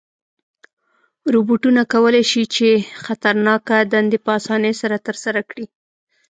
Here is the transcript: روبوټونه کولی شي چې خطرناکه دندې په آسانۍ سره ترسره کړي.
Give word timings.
روبوټونه 1.33 1.81
کولی 1.93 2.23
شي 2.31 2.43
چې 2.55 2.67
خطرناکه 3.03 3.77
دندې 3.93 4.17
په 4.25 4.29
آسانۍ 4.37 4.73
سره 4.81 4.95
ترسره 5.07 5.41
کړي. 5.49 5.65